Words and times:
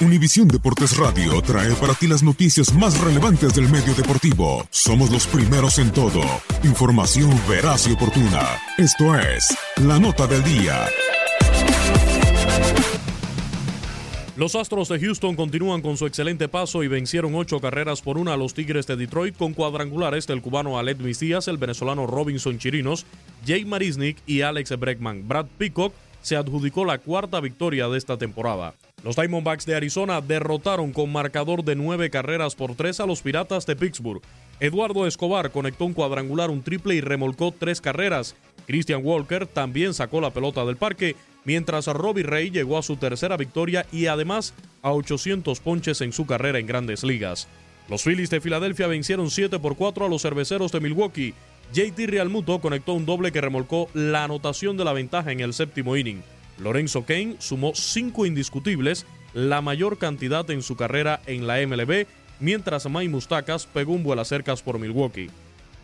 Univisión 0.00 0.48
Deportes 0.48 0.96
Radio 0.96 1.42
trae 1.42 1.74
para 1.74 1.92
ti 1.92 2.06
las 2.06 2.22
noticias 2.22 2.72
más 2.72 2.98
relevantes 2.98 3.54
del 3.54 3.68
medio 3.68 3.92
deportivo. 3.94 4.66
Somos 4.70 5.10
los 5.10 5.26
primeros 5.26 5.78
en 5.78 5.92
todo. 5.92 6.22
Información 6.64 7.30
veraz 7.46 7.86
y 7.86 7.92
oportuna. 7.92 8.40
Esto 8.78 9.14
es 9.14 9.54
La 9.76 9.98
Nota 9.98 10.26
del 10.26 10.42
Día. 10.42 10.86
Los 14.36 14.54
Astros 14.54 14.88
de 14.88 14.98
Houston 14.98 15.36
continúan 15.36 15.82
con 15.82 15.98
su 15.98 16.06
excelente 16.06 16.48
paso 16.48 16.82
y 16.82 16.88
vencieron 16.88 17.34
ocho 17.34 17.60
carreras 17.60 18.00
por 18.00 18.16
una 18.16 18.32
a 18.32 18.36
los 18.38 18.54
Tigres 18.54 18.86
de 18.86 18.96
Detroit 18.96 19.36
con 19.36 19.52
cuadrangulares 19.52 20.26
del 20.26 20.40
cubano 20.40 20.78
Alet 20.78 20.96
Díaz, 20.96 21.46
el 21.46 21.58
venezolano 21.58 22.06
Robinson 22.06 22.58
Chirinos, 22.58 23.04
Jake 23.44 23.66
Marisnik 23.66 24.16
y 24.26 24.40
Alex 24.40 24.78
Bregman. 24.78 25.28
Brad 25.28 25.44
Peacock 25.58 25.92
se 26.22 26.36
adjudicó 26.36 26.84
la 26.84 26.98
cuarta 26.98 27.40
victoria 27.40 27.88
de 27.88 27.98
esta 27.98 28.16
temporada. 28.16 28.74
Los 29.02 29.16
Diamondbacks 29.16 29.64
de 29.64 29.74
Arizona 29.74 30.20
derrotaron 30.20 30.92
con 30.92 31.10
marcador 31.10 31.64
de 31.64 31.74
nueve 31.74 32.10
carreras 32.10 32.54
por 32.54 32.74
tres 32.74 33.00
a 33.00 33.06
los 33.06 33.22
Piratas 33.22 33.64
de 33.66 33.76
Pittsburgh. 33.76 34.22
Eduardo 34.60 35.06
Escobar 35.06 35.50
conectó 35.50 35.86
un 35.86 35.94
cuadrangular, 35.94 36.50
un 36.50 36.62
triple 36.62 36.94
y 36.94 37.00
remolcó 37.00 37.52
tres 37.52 37.80
carreras. 37.80 38.36
Christian 38.66 39.00
Walker 39.02 39.46
también 39.46 39.94
sacó 39.94 40.20
la 40.20 40.30
pelota 40.30 40.64
del 40.66 40.76
parque, 40.76 41.16
mientras 41.44 41.86
Robbie 41.86 42.24
Ray 42.24 42.50
llegó 42.50 42.76
a 42.76 42.82
su 42.82 42.96
tercera 42.96 43.38
victoria 43.38 43.86
y 43.90 44.06
además 44.06 44.52
a 44.82 44.92
800 44.92 45.60
ponches 45.60 46.02
en 46.02 46.12
su 46.12 46.26
carrera 46.26 46.58
en 46.58 46.66
grandes 46.66 47.02
ligas. 47.02 47.48
Los 47.88 48.04
Phillies 48.04 48.30
de 48.30 48.40
Filadelfia 48.40 48.86
vencieron 48.86 49.30
7 49.30 49.58
por 49.58 49.76
4 49.76 50.06
a 50.06 50.08
los 50.08 50.22
cerveceros 50.22 50.70
de 50.70 50.80
Milwaukee. 50.80 51.34
JT 51.72 52.06
Realmuto 52.08 52.60
conectó 52.60 52.94
un 52.94 53.06
doble 53.06 53.30
que 53.30 53.40
remolcó 53.40 53.88
la 53.94 54.24
anotación 54.24 54.76
de 54.76 54.84
la 54.84 54.92
ventaja 54.92 55.30
en 55.30 55.40
el 55.40 55.54
séptimo 55.54 55.96
inning. 55.96 56.22
Lorenzo 56.58 57.04
Kane 57.04 57.36
sumó 57.38 57.72
cinco 57.74 58.26
indiscutibles, 58.26 59.06
la 59.34 59.60
mayor 59.60 59.96
cantidad 59.96 60.48
en 60.50 60.62
su 60.62 60.74
carrera 60.76 61.20
en 61.26 61.46
la 61.46 61.64
MLB, 61.64 62.06
mientras 62.40 62.88
Mike 62.90 63.08
Mustacas 63.08 63.66
pegó 63.66 63.92
un 63.92 64.02
vuelo 64.02 64.24
cercas 64.24 64.62
por 64.62 64.80
Milwaukee. 64.80 65.30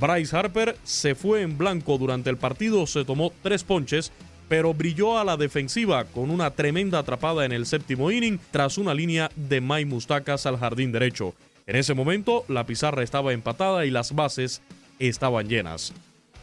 Bryce 0.00 0.36
Harper 0.36 0.76
se 0.84 1.16
fue 1.16 1.42
en 1.42 1.58
blanco 1.58 1.98
durante 1.98 2.30
el 2.30 2.36
partido, 2.36 2.86
se 2.86 3.04
tomó 3.04 3.32
tres 3.42 3.64
ponches, 3.64 4.12
pero 4.48 4.74
brilló 4.74 5.18
a 5.18 5.24
la 5.24 5.36
defensiva 5.36 6.04
con 6.04 6.30
una 6.30 6.50
tremenda 6.50 7.00
atrapada 7.00 7.44
en 7.44 7.52
el 7.52 7.66
séptimo 7.66 8.10
inning 8.10 8.38
tras 8.50 8.78
una 8.78 8.94
línea 8.94 9.30
de 9.34 9.60
Mike 9.60 9.86
Mustacas 9.86 10.46
al 10.46 10.58
jardín 10.58 10.92
derecho. 10.92 11.34
En 11.66 11.76
ese 11.76 11.94
momento, 11.94 12.44
la 12.48 12.66
pizarra 12.66 13.02
estaba 13.02 13.32
empatada 13.32 13.84
y 13.84 13.90
las 13.90 14.14
bases 14.14 14.62
estaban 15.08 15.48
llenas. 15.48 15.92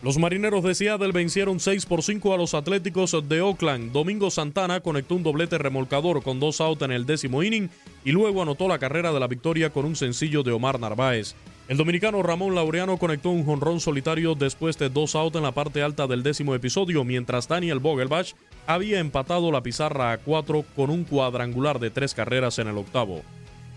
Los 0.00 0.16
marineros 0.16 0.62
de 0.62 0.76
Seattle 0.76 1.10
vencieron 1.10 1.58
6 1.58 1.86
por 1.86 2.04
5 2.04 2.32
a 2.32 2.36
los 2.36 2.54
Atléticos 2.54 3.16
de 3.28 3.40
Oakland. 3.40 3.90
Domingo 3.90 4.30
Santana 4.30 4.78
conectó 4.80 5.16
un 5.16 5.24
doblete 5.24 5.58
remolcador 5.58 6.22
con 6.22 6.38
dos 6.38 6.60
outs 6.60 6.82
en 6.82 6.92
el 6.92 7.04
décimo 7.04 7.42
inning 7.42 7.68
y 8.04 8.12
luego 8.12 8.40
anotó 8.40 8.68
la 8.68 8.78
carrera 8.78 9.12
de 9.12 9.18
la 9.18 9.26
victoria 9.26 9.70
con 9.70 9.84
un 9.84 9.96
sencillo 9.96 10.44
de 10.44 10.52
Omar 10.52 10.78
Narváez. 10.78 11.34
El 11.66 11.78
dominicano 11.78 12.22
Ramón 12.22 12.54
Laureano 12.54 12.96
conectó 12.96 13.30
un 13.30 13.44
jonrón 13.44 13.80
solitario 13.80 14.36
después 14.36 14.78
de 14.78 14.88
dos 14.88 15.16
outs 15.16 15.36
en 15.36 15.42
la 15.42 15.52
parte 15.52 15.82
alta 15.82 16.06
del 16.06 16.22
décimo 16.22 16.54
episodio, 16.54 17.02
mientras 17.02 17.48
Daniel 17.48 17.80
Vogelbach 17.80 18.34
había 18.68 19.00
empatado 19.00 19.50
la 19.50 19.64
pizarra 19.64 20.12
a 20.12 20.18
cuatro 20.18 20.64
con 20.76 20.90
un 20.90 21.02
cuadrangular 21.02 21.80
de 21.80 21.90
tres 21.90 22.14
carreras 22.14 22.60
en 22.60 22.68
el 22.68 22.78
octavo. 22.78 23.22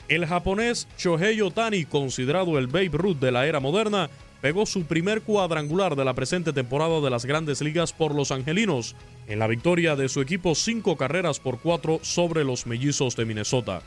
El 0.07 0.27
japonés 0.27 0.87
Shohei 0.99 1.41
Otani, 1.41 1.85
considerado 1.85 2.59
el 2.59 2.67
Babe 2.67 2.91
Ruth 2.93 3.17
de 3.17 3.31
la 3.31 3.47
era 3.47 3.59
moderna, 3.59 4.09
pegó 4.41 4.65
su 4.65 4.85
primer 4.85 5.21
cuadrangular 5.21 5.95
de 5.95 6.03
la 6.03 6.13
presente 6.13 6.51
temporada 6.51 6.99
de 6.99 7.09
las 7.09 7.25
grandes 7.25 7.61
ligas 7.61 7.93
por 7.93 8.15
los 8.15 8.31
angelinos, 8.31 8.95
en 9.27 9.39
la 9.39 9.47
victoria 9.47 9.95
de 9.95 10.09
su 10.09 10.21
equipo 10.21 10.55
cinco 10.55 10.97
carreras 10.97 11.39
por 11.39 11.59
cuatro 11.59 11.99
sobre 12.01 12.43
los 12.43 12.65
mellizos 12.65 13.15
de 13.15 13.25
Minnesota. 13.25 13.81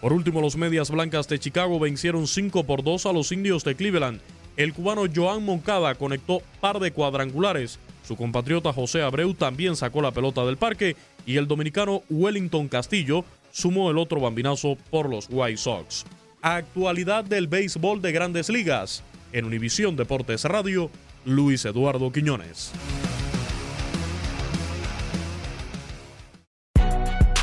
Por 0.00 0.12
último, 0.12 0.40
los 0.40 0.56
medias 0.56 0.90
blancas 0.90 1.28
de 1.28 1.38
Chicago 1.38 1.78
vencieron 1.78 2.26
5 2.26 2.64
por 2.64 2.82
2 2.82 3.04
a 3.04 3.12
los 3.12 3.32
indios 3.32 3.64
de 3.64 3.74
Cleveland. 3.74 4.20
El 4.56 4.72
cubano 4.72 5.02
Joan 5.14 5.44
Moncada 5.44 5.94
conectó 5.94 6.40
par 6.60 6.80
de 6.80 6.90
cuadrangulares. 6.90 7.78
Su 8.02 8.16
compatriota 8.16 8.72
José 8.72 9.02
Abreu 9.02 9.34
también 9.34 9.76
sacó 9.76 10.00
la 10.00 10.10
pelota 10.10 10.44
del 10.44 10.56
parque 10.56 10.96
y 11.26 11.36
el 11.36 11.46
dominicano 11.46 12.02
Wellington 12.08 12.68
Castillo 12.68 13.24
sumó 13.52 13.90
el 13.90 13.98
otro 13.98 14.20
bambinazo 14.20 14.76
por 14.90 15.08
los 15.08 15.28
White 15.30 15.58
Sox. 15.58 16.06
Actualidad 16.40 17.24
del 17.24 17.46
béisbol 17.46 18.00
de 18.00 18.12
grandes 18.12 18.48
ligas. 18.48 19.04
En 19.32 19.44
Univisión 19.44 19.96
Deportes 19.96 20.44
Radio, 20.44 20.90
Luis 21.24 21.64
Eduardo 21.64 22.10
Quiñones. 22.10 22.72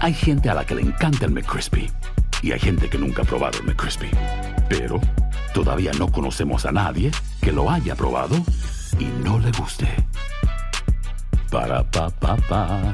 Hay 0.02 0.14
gente 0.14 0.50
a 0.50 0.54
la 0.54 0.66
que 0.66 0.76
le 0.76 0.82
encanta 0.82 1.26
el 1.26 1.32
McCrispy 1.32 1.90
y 2.42 2.52
hay 2.52 2.60
gente 2.60 2.90
que 2.90 2.98
nunca 2.98 3.24
ha 3.24 3.26
probado 3.26 3.60
el 3.60 3.66
McCrispy. 3.66 4.10
Pero 4.70 5.00
todavía 5.54 5.92
no 5.94 6.12
conocemos 6.12 6.66
a 6.66 6.72
nadie 6.72 7.12
que 7.42 7.52
lo 7.52 7.70
haya 7.70 7.96
probado 7.96 8.36
y 9.00 9.06
no 9.24 9.40
le 9.40 9.52
guste. 9.52 9.88
Para 11.50 11.84
pa 11.90 12.10
pa 12.10 12.36
pa. 12.36 12.94